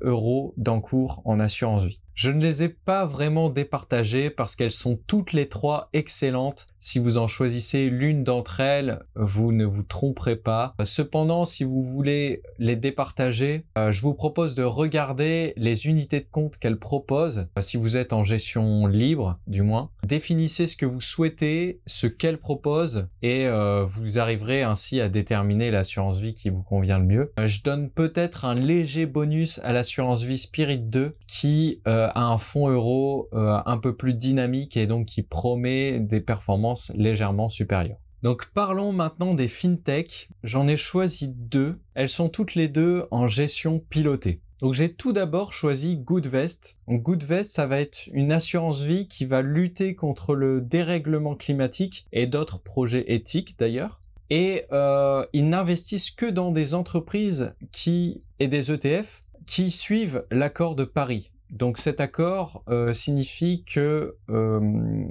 d'euros 0.00 0.54
d'encours 0.56 1.20
en 1.24 1.40
assurance 1.40 1.84
vie. 1.84 2.00
Je 2.14 2.30
ne 2.30 2.42
les 2.42 2.62
ai 2.62 2.68
pas 2.68 3.06
vraiment 3.06 3.48
départagées 3.48 4.28
parce 4.28 4.54
qu'elles 4.54 4.72
sont 4.72 4.98
toutes 5.06 5.32
les 5.32 5.48
trois 5.48 5.88
excellentes. 5.92 6.66
Si 6.78 6.98
vous 6.98 7.16
en 7.16 7.26
choisissez 7.26 7.88
l'une 7.88 8.24
d'entre 8.24 8.60
elles, 8.60 9.00
vous 9.14 9.52
ne 9.52 9.64
vous 9.64 9.84
tromperez 9.84 10.36
pas. 10.36 10.74
Cependant, 10.82 11.44
si 11.44 11.64
vous 11.64 11.82
voulez 11.82 12.42
les 12.58 12.76
départager, 12.76 13.64
euh, 13.78 13.92
je 13.92 14.02
vous 14.02 14.14
propose 14.14 14.54
de 14.54 14.64
regarder 14.64 15.52
les 15.56 15.86
unités 15.86 16.20
de 16.20 16.26
compte 16.30 16.56
qu'elles 16.56 16.78
proposent. 16.78 17.46
Si 17.60 17.76
vous 17.76 17.96
êtes 17.96 18.12
en 18.12 18.24
gestion 18.24 18.86
libre, 18.88 19.38
du 19.46 19.62
moins, 19.62 19.90
définissez 20.04 20.66
ce 20.66 20.76
que 20.76 20.86
vous 20.86 21.00
souhaitez, 21.00 21.80
ce 21.86 22.08
qu'elles 22.08 22.38
proposent 22.38 23.06
et 23.22 23.46
euh, 23.46 23.84
vous 23.84 24.18
arriverez 24.18 24.62
ainsi 24.62 25.00
à 25.00 25.08
déterminer 25.08 25.70
l'assurance 25.70 26.18
vie 26.18 26.34
qui 26.34 26.50
vous 26.50 26.62
convient 26.62 26.98
le 26.98 27.06
mieux. 27.06 27.32
Euh, 27.38 27.46
je 27.46 27.62
donne 27.62 27.90
peut-être 27.90 28.44
un 28.44 28.54
léger 28.54 29.06
bonus 29.06 29.60
à 29.62 29.72
l'assurance 29.72 30.24
vie 30.24 30.38
Spirit 30.38 30.80
2 30.80 31.16
qui 31.28 31.80
à 32.14 32.24
un 32.24 32.38
fonds 32.38 32.68
euro 32.68 33.28
euh, 33.32 33.58
un 33.64 33.78
peu 33.78 33.96
plus 33.96 34.14
dynamique 34.14 34.76
et 34.76 34.86
donc 34.86 35.06
qui 35.06 35.22
promet 35.22 36.00
des 36.00 36.20
performances 36.20 36.92
légèrement 36.94 37.48
supérieures. 37.48 37.98
Donc 38.22 38.46
parlons 38.54 38.92
maintenant 38.92 39.34
des 39.34 39.48
fintech. 39.48 40.28
J'en 40.44 40.68
ai 40.68 40.76
choisi 40.76 41.28
deux. 41.28 41.80
Elles 41.94 42.08
sont 42.08 42.28
toutes 42.28 42.54
les 42.54 42.68
deux 42.68 43.06
en 43.10 43.26
gestion 43.26 43.80
pilotée. 43.80 44.40
Donc 44.60 44.74
j'ai 44.74 44.94
tout 44.94 45.12
d'abord 45.12 45.52
choisi 45.52 45.96
Goodvest. 45.96 46.78
Goodvest, 46.88 47.50
ça 47.50 47.66
va 47.66 47.80
être 47.80 48.08
une 48.12 48.30
assurance 48.30 48.82
vie 48.82 49.08
qui 49.08 49.24
va 49.24 49.42
lutter 49.42 49.96
contre 49.96 50.36
le 50.36 50.60
dérèglement 50.60 51.34
climatique 51.34 52.06
et 52.12 52.28
d'autres 52.28 52.60
projets 52.62 53.12
éthiques 53.12 53.58
d'ailleurs. 53.58 54.00
Et 54.30 54.64
euh, 54.70 55.26
ils 55.32 55.48
n'investissent 55.48 56.12
que 56.12 56.26
dans 56.26 56.52
des 56.52 56.74
entreprises 56.74 57.56
qui 57.72 58.20
et 58.38 58.46
des 58.46 58.70
ETF 58.70 59.20
qui 59.46 59.72
suivent 59.72 60.24
l'accord 60.30 60.76
de 60.76 60.84
Paris. 60.84 61.32
Donc 61.52 61.76
cet 61.76 62.00
accord 62.00 62.64
euh, 62.68 62.94
signifie 62.94 63.62
que 63.64 64.16
euh, 64.30 64.60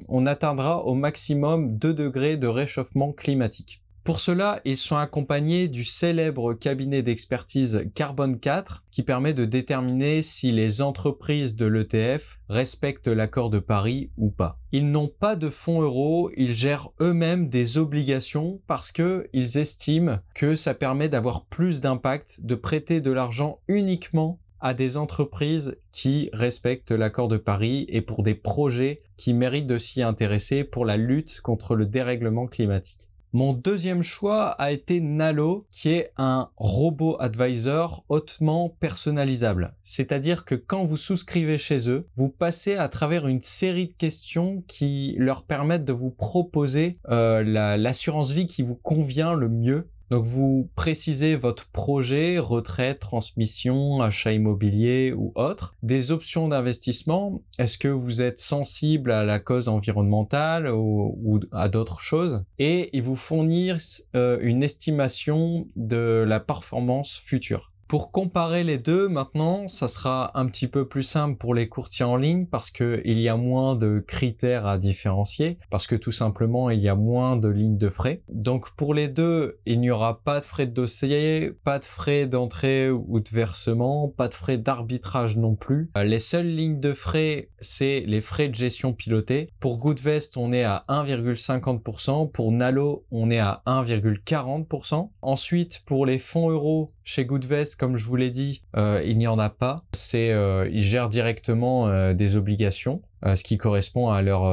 on 0.10 0.26
atteindra 0.26 0.84
au 0.86 0.96
maximum 0.96 1.78
2 1.78 1.94
degrés 1.94 2.36
de 2.36 2.48
réchauffement 2.48 3.14
climatique. 3.14 3.84
Pour 4.04 4.20
cela, 4.20 4.62
ils 4.66 4.78
sont 4.78 4.98
accompagnés 4.98 5.68
du 5.68 5.86
célèbre 5.86 6.56
cabinet 6.56 7.04
d'expertise 7.04 7.86
Carbone 7.94 8.40
4 8.40 8.84
qui 8.90 9.04
permet 9.04 9.36
de 9.36 9.46
déterminer 9.46 10.24
si 10.24 10.52
les 10.52 10.82
entreprises 10.82 11.56
de 11.56 11.68
l'ETF 11.68 12.40
respectent 12.50 13.08
l'accord 13.08 13.52
de 13.52 13.60
Paris 13.60 14.10
ou 14.18 14.32
pas. 14.32 14.58
Ils 14.72 14.90
n'ont 14.90 15.08
pas 15.08 15.36
de 15.36 15.52
fonds 15.52 15.84
euros, 15.84 16.32
ils 16.36 16.56
gèrent 16.56 16.90
eux-mêmes 17.00 17.48
des 17.48 17.78
obligations 17.78 18.60
parce 18.66 18.92
que 18.92 19.30
ils 19.34 19.60
estiment 19.60 20.18
que 20.34 20.56
ça 20.56 20.74
permet 20.74 21.08
d'avoir 21.08 21.46
plus 21.46 21.80
d'impact, 21.80 22.40
de 22.42 22.56
prêter 22.56 23.02
de 23.02 23.12
l'argent 23.12 23.60
uniquement 23.68 24.40
à 24.62 24.74
des 24.74 24.98
entreprises 24.98 25.78
qui 25.92 26.30
respectent 26.34 26.92
l'accord 26.92 27.28
de 27.28 27.38
Paris 27.38 27.86
et 27.90 28.02
pour 28.02 28.24
des 28.24 28.36
projets 28.36 29.02
qui 29.18 29.34
méritent 29.34 29.68
de 29.68 29.78
s'y 29.78 30.02
intéresser 30.02 30.64
pour 30.64 30.86
la 30.86 30.98
lutte 30.98 31.42
contre 31.42 31.76
le 31.76 31.86
dérèglement 31.86 32.48
climatique. 32.48 33.08
Mon 33.34 33.54
deuxième 33.54 34.02
choix 34.02 34.48
a 34.50 34.72
été 34.72 35.00
Nalo, 35.00 35.66
qui 35.70 35.92
est 35.92 36.12
un 36.18 36.50
robot 36.58 37.16
advisor 37.22 38.04
hautement 38.10 38.68
personnalisable. 38.68 39.74
C'est-à-dire 39.84 40.44
que 40.44 40.56
quand 40.56 40.84
vous 40.84 40.98
souscrivez 40.98 41.58
chez 41.58 41.90
eux, 41.90 42.10
vous 42.16 42.28
passez 42.28 42.76
à 42.76 42.90
travers 42.90 43.28
une 43.28 43.40
série 43.40 43.88
de 43.88 43.94
questions 43.94 44.66
qui 44.68 45.16
leur 45.18 45.44
permettent 45.44 45.86
de 45.86 45.94
vous 45.94 46.12
proposer 46.12 46.98
euh, 47.08 47.42
l'assurance 47.78 48.32
vie 48.32 48.48
qui 48.48 48.64
vous 48.64 48.76
convient 48.76 49.34
le 49.34 49.48
mieux 49.48 49.88
donc 50.12 50.26
vous 50.26 50.70
précisez 50.76 51.38
votre 51.38 51.70
projet, 51.70 52.38
retraite, 52.38 53.00
transmission, 53.00 54.02
achat 54.02 54.34
immobilier 54.34 55.14
ou 55.16 55.32
autre, 55.36 55.78
des 55.84 56.12
options 56.12 56.50
d'investissement. 56.50 57.42
Est-ce 57.58 57.78
que 57.78 57.88
vous 57.88 58.22
êtes 58.22 58.38
sensible 58.38 59.10
à 59.12 59.24
la 59.24 59.40
cause 59.40 59.70
environnementale 59.70 60.68
ou, 60.68 61.40
à 61.54 61.70
d'autres 61.70 62.02
choses? 62.02 62.44
Et 62.60 62.90
ils 62.92 63.02
vous 63.02 63.16
fournissent 63.16 64.10
euh, 64.14 64.38
une 64.42 64.64
estimation 64.64 65.70
de 65.78 66.26
la 66.28 66.42
performance 66.42 67.18
future. 67.18 67.71
Pour 67.92 68.14
comparer 68.14 68.64
les 68.64 68.78
deux, 68.78 69.10
maintenant, 69.10 69.68
ça 69.68 69.90
sera 69.90 70.40
un 70.40 70.46
petit 70.46 70.70
peu 70.70 70.88
plus 70.88 71.04
simple 71.04 71.36
pour 71.36 71.54
les 71.54 71.68
courtiers 71.68 72.06
en 72.06 72.16
ligne 72.16 72.46
parce 72.46 72.72
que 72.72 73.02
il 73.04 73.20
y 73.20 73.28
a 73.28 73.36
moins 73.36 73.76
de 73.76 74.02
critères 74.08 74.66
à 74.66 74.78
différencier, 74.78 75.58
parce 75.70 75.88
que 75.88 75.98
tout 75.98 76.14
simplement, 76.14 76.70
il 76.70 76.80
y 76.80 76.88
a 76.88 76.96
moins 76.96 77.36
de 77.36 77.50
lignes 77.50 77.78
de 77.78 77.90
frais. 77.90 78.22
Donc, 78.30 78.74
pour 78.78 78.94
les 78.94 79.10
deux, 79.10 79.60
il 79.66 79.82
n'y 79.82 79.92
aura 79.92 80.24
pas 80.24 80.40
de 80.40 80.46
frais 80.46 80.68
de 80.68 80.72
dossier, 80.72 81.52
pas 81.66 81.80
de 81.80 81.84
frais 81.84 82.28
d'entrée 82.28 82.90
ou 82.90 83.20
de 83.20 83.30
versement, 83.30 84.08
pas 84.08 84.30
de 84.30 84.36
frais 84.36 84.58
d'arbitrage 84.58 85.36
non 85.36 85.56
plus. 85.56 85.90
Euh, 85.98 86.06
les 86.06 86.20
seules 86.20 86.56
lignes 86.56 86.80
de 86.80 86.94
frais, 86.94 87.50
c'est 87.60 88.06
les 88.08 88.22
frais 88.22 88.48
de 88.48 88.56
gestion 88.56 88.94
pilotés. 88.94 89.50
Pour 89.60 89.80
Goodvest, 89.80 90.38
on 90.38 90.54
est 90.54 90.64
à 90.64 90.86
1,50%. 90.88 92.32
Pour 92.32 92.54
Nalo, 92.54 93.06
on 93.12 93.30
est 93.30 93.40
à 93.40 93.62
1,40%. 93.66 95.10
Ensuite, 95.22 95.84
pour 95.86 96.06
les 96.06 96.20
fonds 96.20 96.50
euros, 96.50 96.94
chez 97.04 97.26
Goodvest, 97.26 97.81
comme 97.82 97.98
je 97.98 98.06
vous 98.06 98.16
l'ai 98.16 98.30
dit, 98.30 98.62
euh, 98.78 99.02
il 99.04 99.18
n'y 99.18 99.26
en 99.26 99.40
a 99.40 99.50
pas. 99.50 99.84
C'est, 99.92 100.30
euh, 100.30 100.70
ils 100.72 100.84
gèrent 100.84 101.10
directement 101.10 101.88
euh, 101.88 102.14
des 102.14 102.36
obligations, 102.36 103.02
ce 103.24 103.44
qui 103.44 103.58
correspond 103.58 104.10
à 104.10 104.22
leur 104.22 104.44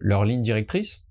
leur 0.00 0.24
ligne 0.24 0.40
directrice. 0.40 1.04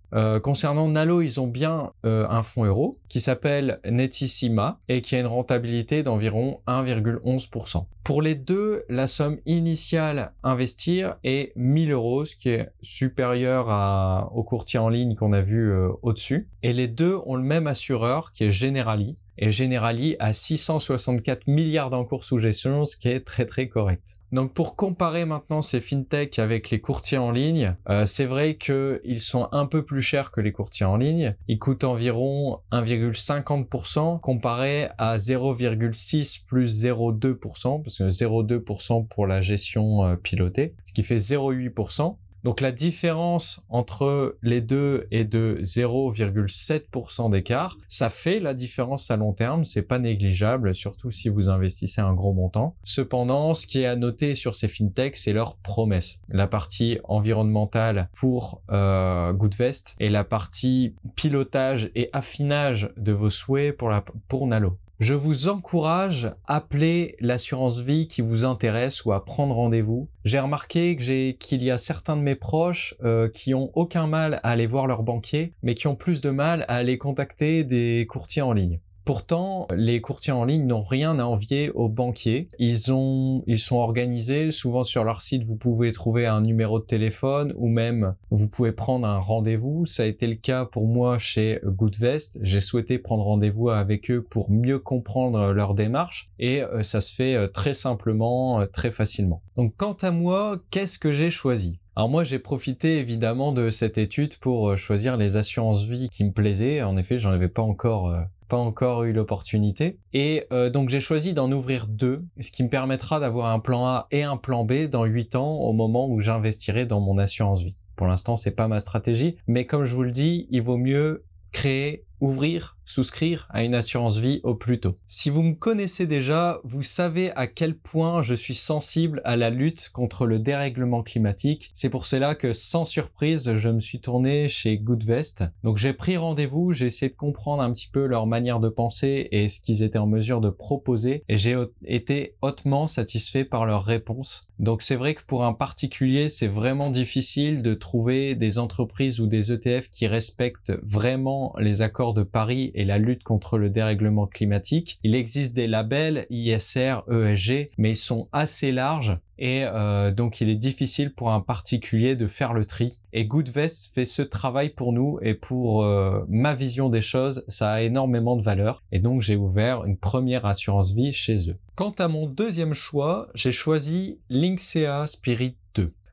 Concernant 0.43 0.87
Nalo, 0.87 1.21
ils 1.21 1.39
ont 1.39 1.47
bien 1.47 1.91
un 2.03 2.41
fonds 2.41 2.63
euro 2.63 2.97
qui 3.09 3.19
s'appelle 3.19 3.79
Netissima 3.89 4.79
et 4.87 5.01
qui 5.01 5.15
a 5.15 5.19
une 5.19 5.27
rentabilité 5.27 6.03
d'environ 6.03 6.61
1,11%. 6.67 7.85
Pour 8.05 8.21
les 8.21 8.35
deux, 8.35 8.85
la 8.88 9.07
somme 9.07 9.39
initiale 9.47 10.31
investir 10.43 11.15
est 11.24 11.51
1000 11.55 11.91
euros, 11.91 12.24
ce 12.24 12.35
qui 12.35 12.50
est 12.50 12.69
supérieur 12.83 14.29
au 14.31 14.43
courtier 14.43 14.77
en 14.77 14.89
ligne 14.89 15.15
qu'on 15.15 15.33
a 15.33 15.41
vu 15.41 15.71
euh, 15.71 15.89
au-dessus. 16.03 16.47
Et 16.62 16.71
les 16.71 16.88
deux 16.88 17.17
ont 17.25 17.35
le 17.35 17.41
même 17.41 17.65
assureur 17.65 18.31
qui 18.31 18.43
est 18.43 18.51
Generali. 18.51 19.15
Et 19.39 19.50
Generali 19.50 20.17
a 20.19 20.33
664 20.33 21.47
milliards 21.47 21.89
d'encours 21.89 22.24
sous 22.24 22.38
gestion, 22.38 22.85
ce 22.85 22.95
qui 22.95 23.09
est 23.09 23.21
très 23.21 23.47
très 23.47 23.69
correct. 23.69 24.19
Donc 24.31 24.53
pour 24.53 24.75
comparer 24.75 25.24
maintenant 25.24 25.62
ces 25.62 25.79
fintech 25.79 26.39
avec 26.39 26.69
les 26.69 26.81
courtiers 26.81 27.17
en 27.17 27.31
ligne, 27.31 27.75
euh, 27.89 28.05
c'est 28.05 28.25
vrai 28.25 28.57
qu'ils 28.57 29.21
sont 29.21 29.47
un 29.53 29.65
peu 29.65 29.85
plus 29.85 30.01
chers 30.01 30.31
que 30.31 30.41
les 30.41 30.51
courtiers 30.51 30.85
en 30.85 30.97
ligne. 30.97 31.35
Ils 31.47 31.57
coûtent 31.57 31.85
environ 31.85 32.59
1,50% 32.74 34.19
comparé 34.19 34.89
à 34.97 35.15
0,6 35.15 36.43
plus 36.45 36.83
0,2%, 36.83 37.81
parce 37.81 37.94
que 37.94 37.94
0,2% 38.01 39.07
pour 39.07 39.27
la 39.27 39.41
gestion 39.41 40.03
euh, 40.03 40.15
pilotée, 40.15 40.75
ce 40.85 40.93
qui 40.93 41.03
fait 41.03 41.17
0,8%. 41.17 42.15
Donc 42.45 42.61
la 42.61 42.71
différence 42.71 43.65
entre 43.69 44.37
les 44.43 44.61
deux 44.61 45.07
est 45.09 45.25
de 45.25 45.57
0,7% 45.63 47.31
d'écart. 47.31 47.75
Ça 47.89 48.11
fait 48.11 48.39
la 48.39 48.53
différence 48.53 49.09
à 49.09 49.17
long 49.17 49.33
terme, 49.33 49.63
c'est 49.63 49.81
pas 49.81 49.97
négligeable, 49.97 50.75
surtout 50.75 51.09
si 51.09 51.27
vous 51.27 51.49
investissez 51.49 52.01
un 52.01 52.13
gros 52.13 52.33
montant. 52.33 52.75
Cependant, 52.83 53.55
ce 53.55 53.65
qui 53.65 53.81
est 53.81 53.87
à 53.87 53.95
noter 53.95 54.35
sur 54.35 54.53
ces 54.53 54.67
fintechs, 54.67 55.15
c'est 55.15 55.33
leur 55.33 55.57
promesse. 55.57 56.21
La 56.31 56.45
partie 56.45 56.99
environnementale 57.05 58.09
pour 58.13 58.61
euh, 58.69 59.33
Goodvest 59.33 59.95
et 59.99 60.09
la 60.09 60.23
partie 60.23 60.93
pilotage 61.15 61.89
et 61.95 62.11
affinage 62.13 62.93
de 62.95 63.11
vos 63.11 63.31
souhaits 63.31 63.75
pour, 63.75 64.45
Nalo. 64.45 64.77
Je 64.99 65.13
vous 65.13 65.49
encourage 65.49 66.31
à 66.47 66.55
appeler 66.55 67.17
l'assurance 67.19 67.81
vie 67.81 68.07
qui 68.07 68.21
vous 68.21 68.45
intéresse 68.45 69.03
ou 69.03 69.11
à 69.11 69.25
prendre 69.25 69.53
rendez-vous. 69.53 70.07
J'ai 70.23 70.39
remarqué 70.39 70.95
que 70.95 71.31
qu'il 71.31 71.63
y 71.63 71.69
a 71.69 71.77
certains 71.77 72.15
de 72.15 72.21
mes 72.21 72.35
proches 72.35 72.95
euh, 73.03 73.27
qui 73.27 73.53
ont 73.53 73.71
aucun 73.73 74.07
mal 74.07 74.35
à 74.35 74.51
aller 74.51 74.65
voir 74.65 74.87
leur 74.87 75.03
banquier, 75.03 75.53
mais 75.63 75.75
qui 75.75 75.87
ont 75.87 75.97
plus 75.97 76.21
de 76.21 76.29
mal 76.29 76.63
à 76.69 76.75
aller 76.75 76.97
contacter 76.97 77.65
des 77.65 78.05
courtiers 78.07 78.41
en 78.41 78.53
ligne. 78.53 78.79
Pourtant, 79.05 79.67
les 79.75 80.01
courtiers 80.01 80.33
en 80.33 80.45
ligne 80.45 80.65
n'ont 80.65 80.81
rien 80.81 81.19
à 81.19 81.25
envier 81.25 81.69
aux 81.69 81.89
banquiers. 81.89 82.50
Ils 82.57 82.91
ont, 82.91 83.43
ils 83.45 83.59
sont 83.59 83.77
organisés. 83.77 84.50
Souvent 84.50 84.83
sur 84.83 85.03
leur 85.03 85.21
site, 85.21 85.43
vous 85.43 85.55
pouvez 85.55 85.91
trouver 85.91 86.25
un 86.25 86.41
numéro 86.41 86.79
de 86.79 86.85
téléphone 86.85 87.53
ou 87.55 87.67
même 87.67 88.15
vous 88.31 88.50
pouvez 88.50 88.71
prendre 88.71 89.07
un 89.07 89.19
rendez-vous. 89.19 89.85
Ça 89.85 90.03
a 90.03 90.05
été 90.07 90.25
le 90.25 90.35
cas 90.35 90.65
pour 90.65 90.88
moi 90.88 91.19
chez 91.19 91.59
Goodvest. 91.63 92.39
J'ai 92.41 92.62
souhaité 92.62 92.97
prendre 92.97 93.24
rendez-vous 93.24 93.69
avec 93.69 94.09
eux 94.09 94.24
pour 94.24 94.50
mieux 94.50 94.79
comprendre 94.79 95.53
leur 95.53 95.75
démarche 95.75 96.31
et 96.39 96.63
euh, 96.63 96.81
ça 96.83 97.01
se 97.01 97.13
fait 97.13 97.35
euh, 97.35 97.47
très 97.47 97.74
simplement, 97.74 98.62
euh, 98.62 98.65
très 98.65 98.91
facilement. 98.91 99.41
Donc 99.55 99.74
quant 99.77 99.97
à 100.01 100.12
moi, 100.12 100.59
qu'est-ce 100.71 101.00
que 101.00 101.13
j'ai 101.13 101.29
choisi? 101.29 101.79
Alors 101.95 102.09
moi 102.09 102.24
j'ai 102.24 102.39
profité 102.39 103.00
évidemment 103.00 103.51
de 103.53 103.69
cette 103.69 103.97
étude 103.97 104.38
pour 104.38 104.75
choisir 104.75 105.15
les 105.15 105.38
assurances 105.38 105.85
vie 105.85 106.09
qui 106.09 106.25
me 106.25 106.31
plaisaient. 106.31 106.81
En 106.81 106.97
effet, 106.97 107.19
j'en 107.19 107.31
avais 107.31 107.47
pas 107.47 107.62
encore 107.62 108.13
pas 108.47 108.57
encore 108.57 109.03
eu 109.03 109.13
l'opportunité. 109.13 109.97
Et 110.13 110.45
euh, 110.51 110.69
donc 110.69 110.89
j'ai 110.89 110.99
choisi 110.99 111.33
d'en 111.33 111.51
ouvrir 111.51 111.87
deux, 111.87 112.23
ce 112.39 112.51
qui 112.51 112.63
me 112.63 112.69
permettra 112.69 113.19
d'avoir 113.19 113.47
un 113.47 113.59
plan 113.59 113.85
A 113.85 114.07
et 114.11 114.23
un 114.23 114.37
plan 114.37 114.63
B 114.63 114.87
dans 114.89 115.05
8 115.05 115.35
ans 115.35 115.55
au 115.59 115.73
moment 115.73 116.07
où 116.07 116.19
j'investirai 116.19 116.85
dans 116.85 117.01
mon 117.01 117.17
assurance 117.17 117.61
vie. 117.61 117.75
Pour 117.95 118.07
l'instant, 118.07 118.35
c'est 118.35 118.51
pas 118.51 118.67
ma 118.67 118.79
stratégie, 118.79 119.37
mais 119.47 119.65
comme 119.65 119.85
je 119.85 119.95
vous 119.95 120.03
le 120.03 120.11
dis, 120.11 120.47
il 120.51 120.61
vaut 120.61 120.77
mieux 120.77 121.23
créer, 121.53 122.05
ouvrir, 122.19 122.75
souscrire 122.85 123.47
à 123.49 123.63
une 123.63 123.75
assurance 123.75 124.17
vie 124.17 124.39
au 124.43 124.55
plus 124.55 124.79
tôt. 124.79 124.95
Si 125.07 125.29
vous 125.29 125.43
me 125.43 125.53
connaissez 125.53 126.07
déjà, 126.07 126.59
vous 126.63 126.83
savez 126.83 127.31
à 127.35 127.47
quel 127.47 127.77
point 127.77 128.21
je 128.21 128.35
suis 128.35 128.55
sensible 128.55 129.21
à 129.25 129.35
la 129.35 129.49
lutte 129.49 129.89
contre 129.93 130.25
le 130.25 130.39
dérèglement 130.39 131.03
climatique. 131.03 131.71
C'est 131.73 131.89
pour 131.89 132.05
cela 132.05 132.35
que 132.35 132.53
sans 132.53 132.85
surprise, 132.85 133.53
je 133.55 133.69
me 133.69 133.79
suis 133.79 133.99
tourné 133.99 134.47
chez 134.47 134.77
Goodvest. 134.77 135.43
Donc 135.63 135.77
j'ai 135.77 135.93
pris 135.93 136.17
rendez-vous, 136.17 136.71
j'ai 136.71 136.85
essayé 136.85 137.09
de 137.09 137.15
comprendre 137.15 137.63
un 137.63 137.71
petit 137.71 137.89
peu 137.89 138.05
leur 138.05 138.27
manière 138.27 138.59
de 138.59 138.69
penser 138.69 139.27
et 139.31 139.47
ce 139.47 139.59
qu'ils 139.59 139.83
étaient 139.83 139.99
en 139.99 140.07
mesure 140.07 140.41
de 140.41 140.49
proposer 140.49 141.23
et 141.27 141.37
j'ai 141.37 141.57
été 141.85 142.35
hautement 142.41 142.87
satisfait 142.87 143.45
par 143.45 143.65
leurs 143.65 143.83
réponses. 143.83 144.49
Donc 144.59 144.81
c'est 144.81 144.95
vrai 144.95 145.15
que 145.15 145.23
pour 145.25 145.43
un 145.43 145.53
particulier, 145.53 146.29
c'est 146.29 146.47
vraiment 146.47 146.89
difficile 146.89 147.61
de 147.61 147.73
trouver 147.73 148.35
des 148.35 148.57
entreprises 148.57 149.19
ou 149.19 149.27
des 149.27 149.51
ETF 149.51 149.89
qui 149.89 150.07
respectent 150.07 150.73
vraiment 150.83 151.53
les 151.59 151.81
accords 151.81 152.13
de 152.13 152.23
Paris 152.23 152.71
et 152.75 152.86
la 152.86 153.00
lutte 153.00 153.24
contre 153.24 153.58
le 153.58 153.70
dérèglement 153.70 154.27
climatique. 154.27 154.98
Il 155.03 155.15
existe 155.15 155.55
des 155.55 155.67
labels 155.67 156.27
ISR, 156.29 156.98
ESG, 157.12 157.67
mais 157.77 157.91
ils 157.91 157.96
sont 157.96 158.29
assez 158.32 158.72
larges 158.72 159.17
et 159.38 159.63
euh, 159.65 160.12
donc 160.12 160.39
il 160.39 160.50
est 160.50 160.55
difficile 160.55 161.13
pour 161.13 161.32
un 161.32 161.41
particulier 161.41 162.15
de 162.15 162.27
faire 162.27 162.53
le 162.53 162.65
tri. 162.65 162.94
Et 163.13 163.25
Goodvest 163.25 163.94
fait 163.94 164.05
ce 164.05 164.22
travail 164.22 164.70
pour 164.70 164.94
nous 164.94 165.20
et 165.22 165.34
pour 165.34 165.84
euh, 165.84 166.24
ma 166.29 166.55
vision 166.55 166.89
des 166.89 167.01
choses, 167.01 167.44
ça 167.48 167.72
a 167.72 167.82
énormément 167.82 168.36
de 168.36 168.44
valeur. 168.44 168.84
Et 168.91 169.00
donc 169.00 169.22
j'ai 169.22 169.36
ouvert 169.36 169.84
une 169.86 169.98
première 169.98 170.46
assurance 170.46 170.94
vie 170.94 171.12
chez 171.12 171.50
eux. 171.50 171.58
Quant 171.75 171.96
à 172.00 172.08
mon 172.08 172.27
deuxième 172.27 172.74
choix, 172.74 173.27
j'ai 173.36 173.51
choisi 173.51 174.20
Linksea 174.29 175.08
Spirit 175.08 175.50
2. 175.50 175.64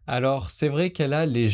Alors 0.06 0.50
c'est 0.50 0.68
vrai 0.68 0.90
qu'elle 0.90 1.12
a 1.12 1.26
les, 1.26 1.48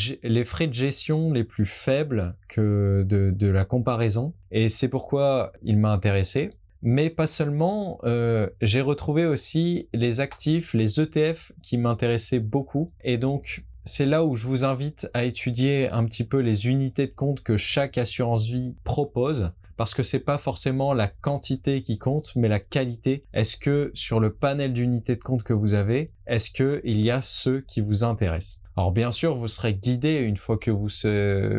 frais 0.45 0.67
de 0.67 0.75
gestion 0.75 1.33
les 1.33 1.45
plus 1.45 1.67
faibles 1.67 2.35
que 2.49 3.05
de, 3.07 3.47
la 3.47 3.65
comparaison 3.65 4.33
et 4.51 4.69
c'est 4.69 4.89
pourquoi 4.89 5.53
il 5.63 5.77
m'a 5.79 5.93
intéressé. 5.93 6.51
Mais 6.81 7.11
pas 7.11 7.27
seulement, 7.27 7.99
euh, 8.05 8.49
j'ai 8.61 8.81
retrouvé 8.81 9.27
aussi 9.27 9.89
les 9.93 10.21
actifs, 10.21 10.75
les 10.75 11.01
ETF 11.01 11.53
qui 11.61 11.77
m'intéressaient 11.77 12.39
beaucoup 12.39 12.93
et 13.03 13.19
donc 13.19 13.65
c'est 13.85 14.07
là 14.07 14.25
où 14.25 14.37
je 14.37 14.47
vous 14.47 14.65
invite 14.65 15.09
à 15.15 15.25
étudier 15.25 15.89
un 15.91 16.05
petit 16.05 16.25
peu 16.25 16.39
les 16.39 16.69
unités 16.69 17.07
de 17.07 17.13
compte 17.13 17.43
que 17.43 17.57
chaque 17.57 17.99
assurance 17.99 18.47
vie 18.47 18.75
propose 18.85 19.53
parce 19.79 19.95
que 19.95 20.03
c'est 20.03 20.19
pas 20.19 20.37
forcément 20.39 20.93
la 20.93 21.09
quantité 21.09 21.81
qui 21.81 21.99
compte, 21.99 22.33
mais 22.37 22.49
la 22.49 22.59
qualité. 22.59 23.25
Est-ce 23.33 23.57
que 23.57 23.93
sur 23.95 24.21
le 24.21 24.35
panel 24.35 24.73
d'unités 24.75 25.15
de 25.15 25.23
compte 25.23 25.45
que 25.45 25.55
vous 25.55 25.73
avez, 25.73 26.11
est-ce 26.27 26.51
que 26.51 26.83
il 26.85 27.01
y 27.01 27.11
a 27.11 27.23
ceux 27.23 27.61
qui 27.61 27.81
vous 27.81 28.05
intéressent? 28.05 28.61
Alors 28.77 28.93
bien 28.93 29.11
sûr, 29.13 29.35
vous 29.35 29.49
serez 29.49 29.75
guidé 29.75 30.17
une 30.17 30.37
fois 30.37 30.57
que 30.57 30.71
vous, 30.71 30.89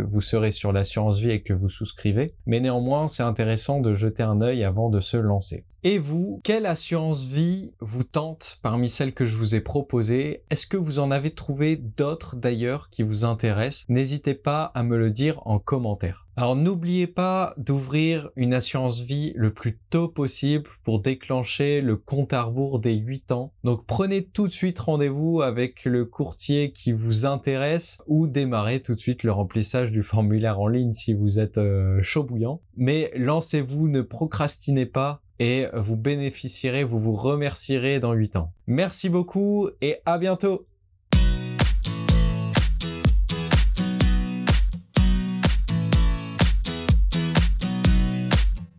vous 0.07 0.21
serez 0.21 0.51
sur 0.51 0.71
l'assurance 0.71 1.19
vie 1.19 1.31
et 1.31 1.41
que 1.41 1.53
vous 1.53 1.67
souscrivez, 1.67 2.33
mais 2.45 2.59
néanmoins, 2.59 3.07
c'est 3.07 3.23
intéressant 3.23 3.81
de 3.81 3.93
jeter 3.93 4.23
un 4.23 4.41
œil 4.41 4.63
avant 4.63 4.89
de 4.89 4.99
se 4.99 5.17
lancer. 5.17 5.65
Et 5.81 5.98
vous, 5.98 6.41
quelle 6.43 6.65
assurance 6.65 7.24
vie 7.24 7.71
vous 7.79 8.03
tente 8.03 8.59
parmi 8.62 8.89
celles 8.89 9.13
que 9.13 9.25
je 9.25 9.38
vous 9.38 9.55
ai 9.55 9.62
proposées? 9.62 10.43
Est-ce 10.50 10.67
que 10.67 10.75
vous 10.75 11.00
en 11.00 11.09
avez 11.09 11.31
trouvé 11.31 11.77
d'autres 11.77 12.36
d'ailleurs 12.36 12.89
qui 12.89 13.01
vous 13.01 13.24
intéressent? 13.24 13.88
N'hésitez 13.88 14.33
pas 14.33 14.65
à 14.75 14.83
me 14.83 14.98
le 14.98 15.09
dire 15.09 15.41
en 15.45 15.57
commentaire. 15.57 16.27
Alors 16.36 16.57
n'oubliez 16.57 17.07
pas 17.07 17.53
d'ouvrir 17.57 18.29
une 18.36 18.53
assurance 18.53 19.00
vie 19.01 19.31
le 19.36 19.53
plus 19.53 19.79
tôt 19.89 20.09
possible 20.09 20.69
pour 20.83 21.01
déclencher 21.01 21.79
le 21.79 21.95
compte 21.95 22.33
à 22.33 22.43
rebours 22.43 22.79
des 22.79 22.95
8 22.95 23.31
ans. 23.31 23.53
Donc 23.63 23.86
prenez 23.86 24.25
tout 24.25 24.48
de 24.48 24.53
suite 24.53 24.79
rendez-vous 24.79 25.41
avec 25.41 25.86
le 25.86 26.03
courtier 26.03 26.74
qui 26.74 26.91
vous 26.91 27.25
intéresse 27.25 28.00
ou 28.07 28.27
démarrez 28.27 28.81
tout 28.81 28.95
de 28.95 29.00
suite 29.00 29.24
le 29.24 29.31
remplissage 29.31 29.91
du 29.93 30.03
formulaire 30.03 30.59
en 30.59 30.67
ligne 30.67 30.93
si 30.93 31.13
vous 31.13 31.39
êtes 31.39 31.57
euh, 31.57 32.01
chaud 32.01 32.24
bouillant. 32.24 32.62
Mais 32.75 33.12
lancez-vous, 33.15 33.88
ne 33.88 34.01
procrastinez 34.01 34.86
pas 34.86 35.21
et 35.39 35.67
vous 35.74 35.98
bénéficierez, 35.98 36.84
vous 36.84 37.00
vous 37.00 37.15
remercierez 37.15 38.00
dans 38.00 38.13
8 38.13 38.36
ans. 38.36 38.51
Merci 38.67 39.10
beaucoup 39.10 39.69
et 39.81 39.98
à 40.05 40.17
bientôt 40.17 40.67